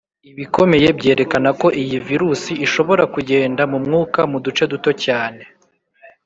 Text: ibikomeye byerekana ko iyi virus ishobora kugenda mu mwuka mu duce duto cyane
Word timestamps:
ibikomeye 0.31 0.87
byerekana 0.97 1.49
ko 1.61 1.67
iyi 1.81 1.97
virus 2.07 2.41
ishobora 2.65 3.03
kugenda 3.13 3.61
mu 3.71 3.77
mwuka 3.85 4.19
mu 4.31 4.37
duce 4.45 4.63
duto 4.71 4.91
cyane 5.03 5.43